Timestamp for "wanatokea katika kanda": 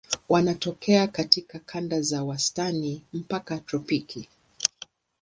0.29-2.01